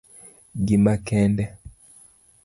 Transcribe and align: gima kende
gima 0.65 0.95
kende 1.07 1.45